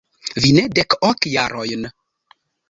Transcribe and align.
Vi 0.45 0.53
ne 0.59 0.63
dek 0.79 0.95
ok 1.09 1.29
jarojn. 1.35 1.85